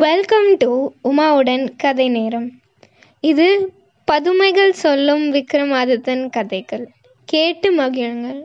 [0.00, 0.68] Welcome to
[1.04, 2.52] உமாவுடன் கதை நேரம்.
[3.20, 3.72] இது
[4.04, 6.90] பதுமைகள் சொல்லும் விக்ரமாதித்தன் கதைகள்.
[7.24, 8.44] கேட்டு மகிழுங்கள்.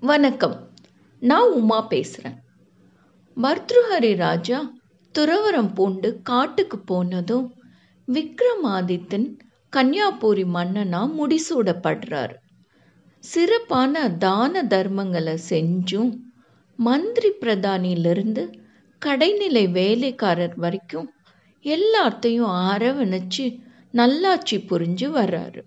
[0.00, 0.68] வணக்கம்.
[1.20, 2.38] நான் உமா பேசுகிறேன்
[3.42, 4.72] பர்த்ருஹரி ராஜா
[5.18, 7.54] துறவரம் பூண்டு காட்டுக்கு போனதும்
[8.08, 9.28] விக்ரமாதித்தன்
[9.76, 12.34] கன்னியாபுரி மன்னனா முடிசூடப்படுறார்.
[13.18, 16.12] சிறப்பான தான தர்மங்களை செஞ்சும்
[16.76, 18.68] மந்திரி பிரதானியிலிருந்து
[19.06, 21.08] கடைநிலை வேலைக்காரர் வரைக்கும்
[21.64, 23.44] எல்லாத்தையும் அரவணைச்சு
[23.90, 25.60] நல்லாட்சி புரிஞ்சு வர்றாரு.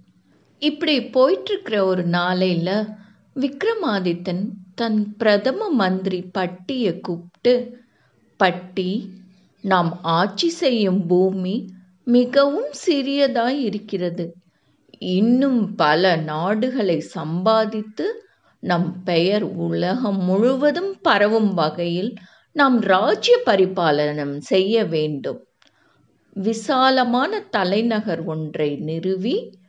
[0.62, 2.76] இப்படி போயிட்டுருக்கிற ஒரு நாளையில்
[3.36, 4.44] விக்ரமாதித்தன்
[4.76, 7.54] தன் பிரதம மந்திரி பட்டியை கூப்பிட்டு
[8.40, 8.92] பட்டி
[9.64, 11.56] நாம் ஆட்சி செய்யும் பூமி
[12.08, 14.26] மிகவும் சிறியதாய் இருக்கிறது.
[15.00, 18.06] இன்னும் பல நாடுகளை சம்பாதித்து
[18.64, 22.12] நம் பெயர் உலகம் முழுவதும் பரவும் வகையில்
[22.56, 25.48] நாம் ராஜ்ய பரிபாலனம் செய்ய வேண்டும்.
[26.36, 29.60] விசாலமான தலைநகர் ஒன்றை நிறுவி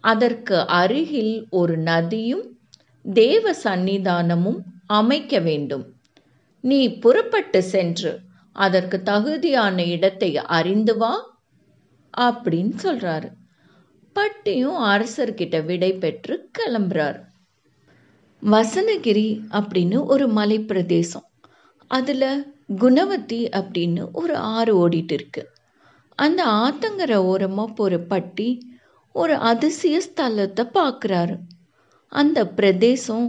[0.00, 2.56] அதற்கு அருகில் ஒரு நதியும்
[3.02, 5.84] தேவ சந்நிதானமும் அமைக்க வேண்டும்.
[6.60, 8.20] நீ புறப்பட்டு சென்று
[8.52, 11.40] அதற்கு தகுதியான இடத்தை அறிந்து வா
[12.20, 13.28] அப்படின்னு சொல்றாரு.
[14.12, 17.20] பட்டியும் அரசர்கிட்ட விடை பெற்று கிளம்புறார்.
[18.42, 21.29] வசனகிரி அப்படின்னு ஒரு மலை பிரதேசம்
[21.90, 22.28] அதில்
[22.80, 25.42] குணவதி அப்படின்னு ஒரு ஆறு ஓடிட்டு இருக்கு
[26.18, 28.48] அந்த ஆத்தங்கரை ஓரமாக போகிற பட்டி
[29.14, 31.36] ஒரு அதிசய ஸ்தலத்தை பார்க்குறாரு
[32.12, 33.26] அந்த பிரதேசம்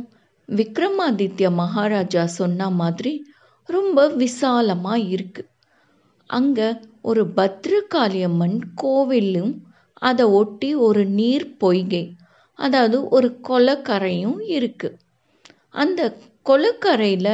[0.50, 3.14] விக்ரமாதித்ய மகாராஜா சொன்ன மாதிரி
[3.70, 5.44] ரொம்ப விசாலமாக இருக்கு.
[6.30, 6.68] அங்கே
[7.02, 9.54] ஒரு பத்ரகாளியம்மன் கோவிலும்
[10.02, 12.04] அதை ஒட்டி ஒரு நீர் பொய்கை
[12.60, 14.90] அதாவது ஒரு கொலக்கரையும் இருக்கு.
[15.74, 16.02] அந்த
[16.46, 17.34] கொலக்கரையில்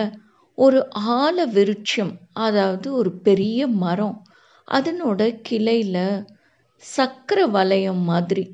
[0.58, 0.80] ஒரு
[1.16, 4.16] ஆல விருட்சம் அதாவது ஒரு பெரிய மரம்
[4.68, 6.06] அதனோட கிளையில்
[6.84, 8.46] சக்கர வளையம் மாதிரி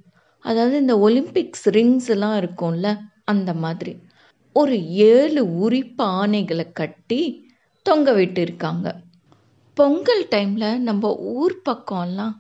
[0.46, 2.88] அதாவது இந்த ஒலிம்பிக்ஸ் ரிங்ஸ் எல்லாம் இருக்கும்ல
[3.26, 3.94] அந்த மாதிரி.
[4.56, 4.76] ஒரு
[5.12, 7.22] ஏழு உரி பானைகளை கட்டி
[7.86, 8.88] தொங்க விட்டுருக்காங்க
[9.78, 11.06] பொங்கல் டைமில் நம்ம
[11.36, 12.36] ஊர் பக்கம்லாம்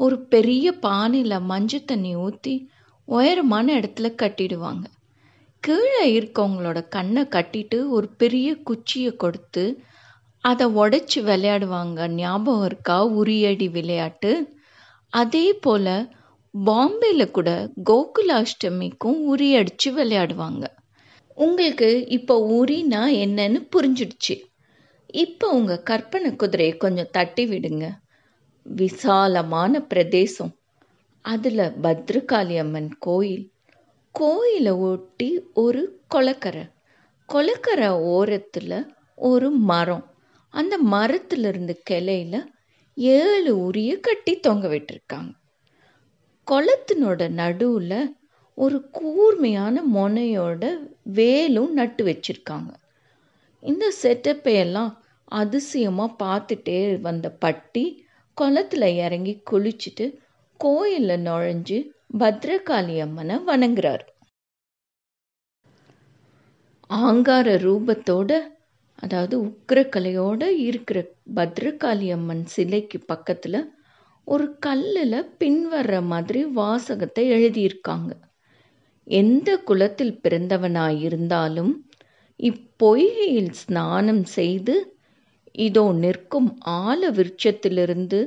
[0.00, 2.54] ஒரு பெரிய பானையில் மஞ்சள் தண்ணி ஊற்றி
[3.08, 4.84] உயரமான இடத்துல கட்டிடுவாங்க.
[5.64, 9.64] கீழே இருக்கவங்களோட கண்ணை கட்டிட்டு ஒரு பெரிய குச்சியை கொடுத்து
[10.44, 12.08] அதை உடைச்சி விளையாடுவாங்க.
[12.08, 12.96] ஞாபகம் இருக்கா?
[13.06, 14.32] உரியடி விளையாட்டு.
[15.12, 16.08] அதே போல்
[16.66, 17.50] பாம்பேயில் கூட
[17.90, 20.64] கோகுலாஷ்டமிக்கும் உரி அடித்து விளையாடுவாங்க.
[21.34, 24.36] உங்களுக்கு இப்போ உரினா என்னன்னு புரிஞ்சிடுச்சு.
[25.14, 27.84] இப்போ உங்கள் கற்பனை குதிரையை கொஞ்சம் தட்டி விடுங்க.
[28.62, 30.52] விசாலமான பிரதேசம்.
[31.24, 33.44] அதில் பத்ரகாளி அம்மன் கோயில்.
[34.14, 35.80] கோயிலை ஒட்டி ஒரு
[36.14, 36.64] கொலக்கரை
[37.28, 38.74] கொலக்கரை ஓரத்தில்
[39.16, 40.04] ஒரு மரம்.
[40.54, 42.36] அந்த மரத்திலிருந்து கிளையில
[42.96, 45.32] ஏழு உரிய கட்டி தொங்க விட்டுருக்காங்க.
[46.46, 47.98] குளத்தினோட நடுவில்
[48.58, 50.62] ஒரு கூர்மையான முனையோட
[51.02, 52.70] வேலும் நட்டு வச்சிருக்காங்க.
[53.62, 54.92] இந்த செட்டப்பை எல்லாம்
[55.24, 57.84] அதிசயமாக பார்த்துட்டே வந்த பட்டி
[58.34, 60.06] குளத்தில் இறங்கி குளிச்சுட்டு
[60.60, 61.78] கோயிலில் நுழைஞ்சு
[62.14, 64.02] பத்ரகாளி அம்மனை வணங்குறார்.
[66.90, 68.30] ஆங்கார ரூபத்தோட
[68.98, 70.98] அதாவது உக்கிரக்கலையோட இருக்கிற
[71.34, 73.58] பத்ரகாளி அம்மன் சிலைக்கு பக்கத்தில்
[74.26, 78.12] ஒரு கல்லில் பின்வர்ற மாதிரி வாசகத்தை எழுதியிருக்காங்க.
[79.06, 81.72] எந்த குலத்தில் பிறந்தவனாய் இருந்தாலும்
[82.40, 84.76] இப்பொய்கையில் ஸ்நானம் செய்து
[85.58, 86.48] இதோ நிற்கும்
[86.80, 88.20] ஆல விருட்சத்திலிருந்து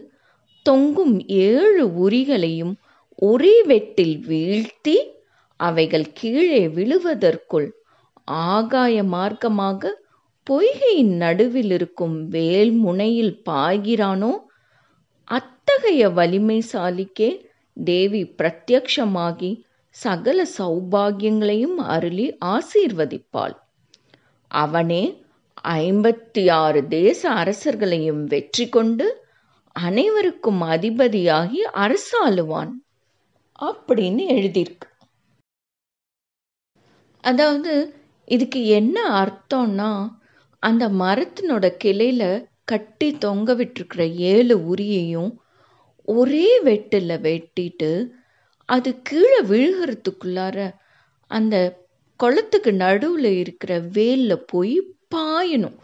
[0.65, 1.15] தொங்கும்
[1.45, 2.75] ஏழு உரிகளையும்
[3.19, 4.97] ஒரே வெட்டில் வீழ்த்தி
[5.59, 7.69] அவைகள் கீழே விழுவதற்குள்
[8.49, 9.91] ஆகாய மார்க்கமாக
[10.47, 14.33] பொய்கையின் நடுவில் இருக்கும் வேல் முனையில் பாய்கிறானோ
[15.27, 17.29] அத்தகைய வலிமைசாலிக்கே
[17.77, 19.51] தேவி பிரத்யக்ஷமாகி
[19.95, 23.55] சகல சௌபாகியங்களையும் அருளி ஆசீர்வதிப்பாள்.
[24.51, 25.03] அவனே
[25.77, 29.07] ஐம்பத்தி ஆறு தேச அரசர்களையும் வெற்றி கொண்டு
[29.75, 32.73] அனைவருக்கும் அதிபதியாகி அரசாளுவான்.
[33.61, 34.87] அப்படின்னு எழுதியிருக்கு.
[37.23, 37.73] அதாவது
[38.27, 39.91] இதுக்கு என்ன அர்த்தம்னா
[40.63, 42.23] அந்த மரத்தினோட கிளையில
[42.63, 45.31] கட்டி தொங்க விட்டுருக்கிற ஏழு உரியையும்
[46.07, 47.91] ஒரே வெட்டில் வெட்டிட்டு
[48.65, 50.71] அது கீழே விழுகிறதுக்குள்ளார
[51.31, 51.55] அந்த
[52.19, 54.77] குளத்துக்கு நடுவில் இருக்கிற வேலில் போய்
[55.15, 55.77] பாயணும்.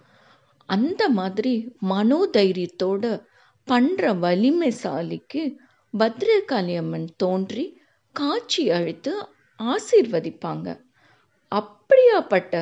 [0.66, 3.22] அந்த மாதிரி மனோதைரியத்தோட
[3.68, 5.44] பண்ணுற வலிமைசாலிக்கு
[6.00, 7.66] பத்ரகாளி அம்மன் தோன்றி
[8.12, 9.28] காட்சி அழித்து
[9.60, 10.68] ஆசீர்வதிப்பாங்க.
[11.52, 12.54] அப்படியாப்பட்ட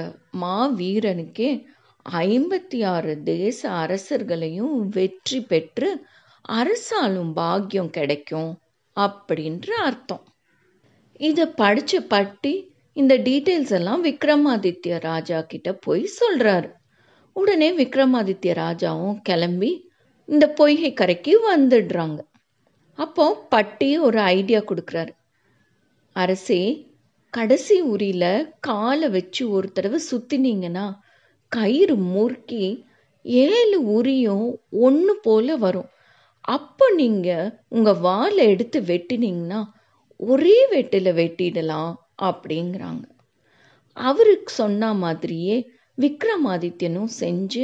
[0.42, 1.66] மாவீரனுக்கே
[2.10, 6.06] ஐம்பத்தி ஆறு தேச அரசர்களையும் வெற்றி பெற்று
[6.50, 8.51] அரசாலும் பாக்கியம் கிடைக்கும்
[8.98, 10.24] அப்படின்ற அர்த்தம்.
[11.19, 12.54] இதை படிச்ச பட்டி
[12.94, 16.69] இந்த டீட்டெயில்ஸ் எல்லாம் விக்ரமாதித்ய ராஜா கிட்ட போய் சொல்றாரு.
[17.34, 19.72] உடனே விக்ரமாதித்ய ராஜாவும் கிளம்பி
[20.25, 22.19] இந்த பொய்கை கரைக்கு வந்துடுறாங்க.
[23.03, 25.13] அப்போ பட்டி ஒரு ஐடியா கொடுக்குறாரு.
[26.15, 26.62] அரசே
[27.33, 30.86] கடைசி உரியில் காலை வச்சு ஒரு தடவை சுற்றினீங்கன்னா
[31.51, 32.65] கயிறு முறுக்கி
[33.45, 34.48] ஏழு உரியும்
[34.88, 35.89] ஒன்று போல வரும்.
[36.45, 39.62] அப்போ நீங்கள் உங்கள் வாலை எடுத்து வெட்டினீங்கன்னா
[40.19, 43.06] ஒரே வெட்டில் வெட்டிடலாம் அப்படிங்கிறாங்க.
[43.98, 45.56] அவருக்கு சொன்ன மாதிரியே
[45.98, 47.63] விக்ரமாதித்யனும் செஞ்சு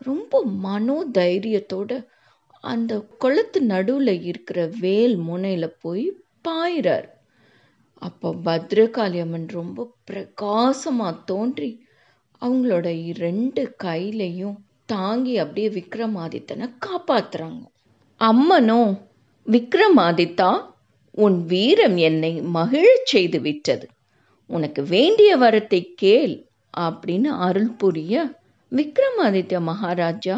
[0.00, 1.90] ரொம்ப மனோ தைரியத்தோட
[2.64, 6.04] அந்த குளத்து நடுவில் இருக்கிற வேல் முனையில் போய்
[6.48, 7.08] பாயிறார்.
[8.02, 11.70] அப்போ பத்ரகாளி அம்மன் ரொம்ப பிரகாசமாக தோன்றி
[12.42, 12.86] அவங்களோட
[13.18, 17.62] ரெண்டு கையிலையும் தாங்கி அப்படியே விக்ரமாதித்தனை காப்பாத்துறாங்க.
[18.20, 18.92] அம்மனும்
[19.46, 20.50] விக்ரமாதித்தா
[21.14, 23.86] உன் வீரம் என்னை மகிழச் செய்து விட்டது.
[24.50, 26.34] உனக்கு வேண்டிய வரத்தை கேள்
[26.76, 28.14] அப்படின்னு அருள் புரிய
[28.72, 30.36] விக்ரமாதித்ய மகாராஜா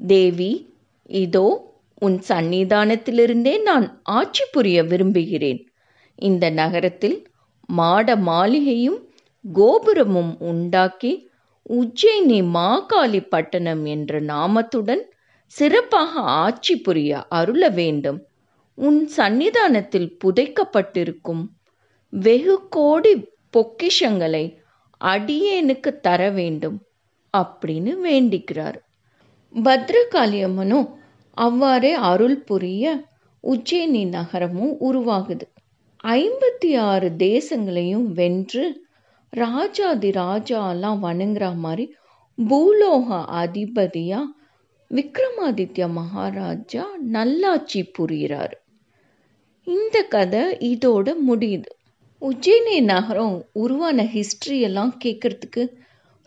[0.00, 0.52] தேவி
[1.08, 5.68] இதோ உன் சந்நிதானத்திலிருந்தே நான் ஆட்சி புரிய விரும்புகிறேன்.
[6.14, 7.28] இந்த நகரத்தில்
[7.66, 9.10] மாட மாளிகையும்
[9.52, 11.28] கோபுரமும் உண்டாக்கி
[11.70, 15.02] உஜ்ஜயினி மாகாளி பட்டணம் என்ற நாமத்துடன்
[15.44, 18.26] சிறப்பாக ஆட்சி புரிய அருள வேண்டும்.
[18.74, 21.44] உன் சந்நிதானத்தில் புதைக்கப்பட்டிருக்கும்
[22.08, 23.26] வெகு கோடி
[23.56, 24.56] பொக்கிஷங்களை
[25.04, 26.82] அடியேனுக்கு தர வேண்டும்.
[27.36, 28.78] அப்படின்னு வேண்டிக்கிறார்.
[29.52, 30.88] பத்ரகாளியம்மனும்
[31.36, 32.84] அவ்வாறே அருள் புரிய
[33.44, 35.46] உஜ்ஜயினி நகரமும் உருவாகுது.
[36.04, 38.64] ஐம்பத்தி ஆறு தேசங்களையும் வென்று
[39.32, 41.86] ராஜாதி ராஜாலாம் வணங்குற மாதிரி
[42.38, 43.08] பூலோக
[43.42, 44.20] அதிபதியா
[44.90, 48.54] விக்ரமாதித்ய மகாராஜா நல்லாட்சி புரிகிறார்
[49.66, 51.70] இந்த கதை இதோட முடியுது.
[52.22, 55.62] உஜ்ஜயினி நகரம் உருவான ஹிஸ்ட்ரியெல்லாம் எல்லாம் கேட்கறதுக்கு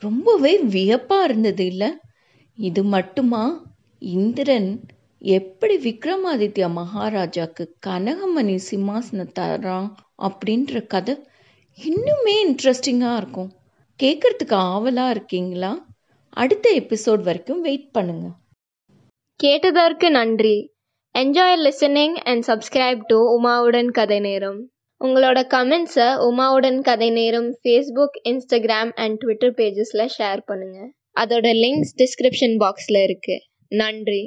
[0.01, 1.89] ரொம்பவே வியப்பாக இருந்தது இல்லை?
[2.67, 3.41] இது மட்டுமா?
[3.99, 4.69] இந்திரன்
[5.21, 9.87] எப்படி விக்ரமாதித்ய மகாராஜாக்கு கனகமணி சிம்மாசனம் தரான்
[10.21, 11.15] அப்படின்ற கதை
[11.77, 13.51] இன்னுமே இன்ட்ரெஸ்டிங்காக இருக்கும்.
[13.99, 15.71] கேட்கறதுக்கு ஆவலாக இருக்கீங்களா?
[16.29, 18.27] அடுத்த எபிசோட் வரைக்கும் வெயிட் பண்ணுங்க.
[19.39, 20.57] கேட்டதற்கு நன்றி.
[21.15, 24.61] Enjoy listening and subscribe to உமாவுடன் கதை நேரம்.
[25.01, 30.89] உங்களோட கமெண்ட்ஸை உமாவுடன் கதை நேரம் ஃபேஸ்புக் இன்ஸ்டாகிராம் அண்ட் ட்விட்டர் பேஜஸில் ஷேர் பண்ணுங்கள்
[31.19, 34.21] அதோட லிங்க்ஸ் டிஸ்கிரிப்ஷன் பாக்ஸில் இருக்குது நன்றி.